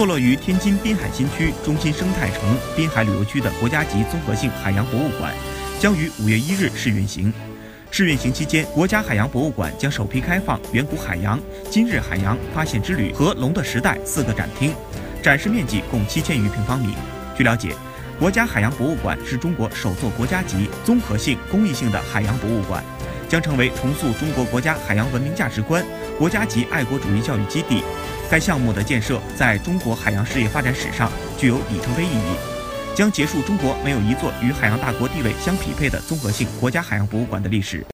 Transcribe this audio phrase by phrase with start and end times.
[0.00, 5.30] 坐落于天津滨海新区中心生态城滨海旅游区的国家级综合性海洋博物馆，
[5.78, 7.30] 将于五月一日试运行。
[7.90, 14.74] 试运行期间，国家海洋博物馆将首批开放远古海洋、今日海洋发现之旅和龙的时代四个展厅，
[15.22, 16.94] 展示面积共七千余平方米。
[17.36, 17.74] 据了解，
[18.18, 22.82] 国家海洋博物馆是中国首座国家级综合性公益性的海洋博物馆，
[23.28, 25.84] 将成为重塑中国国家海洋文明价值观、
[26.18, 27.84] 国家级爱国主义教育基地。
[28.30, 32.60] 该项目的建设在中国海洋事业发展史上具有里程碑意义。
[32.94, 37.84] 将结束中国没有一座与海洋大国地位相匹配的综合性国家海洋博物馆的历史。